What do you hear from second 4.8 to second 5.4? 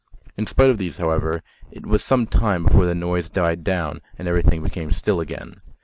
still